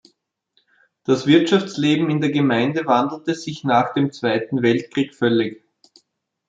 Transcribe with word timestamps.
Das 1.03 1.27
Wirtschaftsleben 1.27 2.09
in 2.09 2.21
der 2.21 2.31
Gemeinde 2.31 2.87
wandelte 2.87 3.35
sich 3.35 3.63
nach 3.63 3.93
dem 3.93 4.11
Zweiten 4.11 4.63
Weltkrieg 4.63 5.13
völlig. 5.13 5.63